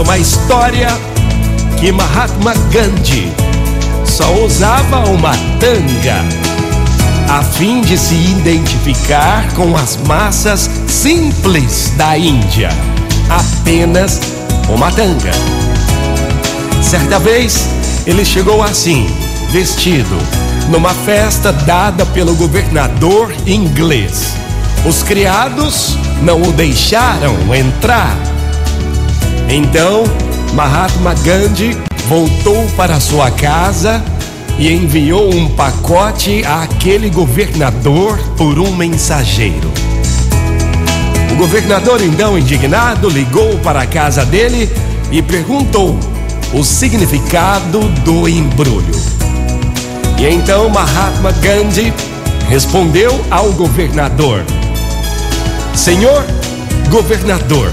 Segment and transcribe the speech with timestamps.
[0.00, 0.88] conta uma história
[1.78, 3.32] que Mahatma Gandhi
[4.04, 6.24] só usava uma tanga
[7.28, 12.70] a fim de se identificar com as massas simples da Índia.
[13.28, 14.20] Apenas
[14.68, 15.30] uma tanga.
[16.82, 17.68] Certa vez,
[18.06, 19.06] ele chegou assim,
[19.50, 20.18] vestido,
[20.70, 24.34] numa festa dada pelo governador inglês.
[24.84, 28.29] Os criados não o deixaram entrar.
[29.52, 30.04] Então,
[30.54, 34.00] Mahatma Gandhi voltou para sua casa
[34.56, 39.68] e enviou um pacote àquele governador por um mensageiro.
[41.32, 44.70] O governador, então indignado, ligou para a casa dele
[45.10, 45.98] e perguntou
[46.54, 48.94] o significado do embrulho.
[50.16, 51.92] E então Mahatma Gandhi
[52.48, 54.44] respondeu ao governador:
[55.74, 56.24] Senhor
[56.88, 57.72] governador,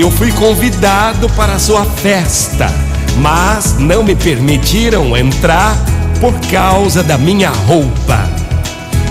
[0.00, 2.72] eu fui convidado para a sua festa,
[3.18, 5.76] mas não me permitiram entrar
[6.20, 8.28] por causa da minha roupa.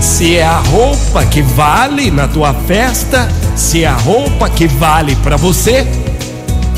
[0.02, 5.16] Se é a roupa que vale na tua festa, se é a roupa que vale
[5.18, 5.86] para você,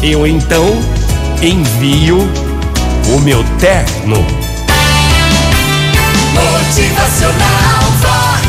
[0.02, 0.66] eu então
[1.41, 2.17] envio
[3.16, 4.25] o meu terno.
[6.33, 8.47] Motivacional Vox,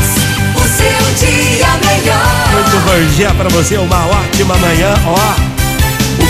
[0.55, 2.43] o seu dia melhor.
[2.51, 4.93] Muito bom dia para você, uma ótima manhã.
[5.05, 5.52] Ó,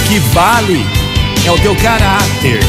[0.08, 0.86] que vale
[1.46, 2.60] é o teu caráter.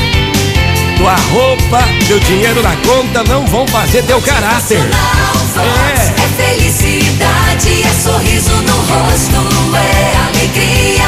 [0.97, 4.79] Tua roupa, teu dinheiro na conta não vão fazer teu caráter.
[4.79, 6.23] É.
[6.23, 11.05] é felicidade, é sorriso no rosto, é alegria,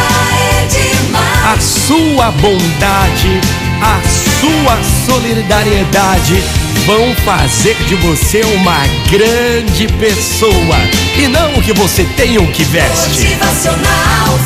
[0.52, 1.46] é demais.
[1.46, 3.40] A sua bondade,
[3.80, 4.00] a
[4.40, 6.42] sua solidariedade
[6.86, 8.78] vão fazer de você uma
[9.10, 10.76] grande pessoa
[11.18, 13.24] e não o que você tem ou o que veste.
[13.24, 14.38] Motivacional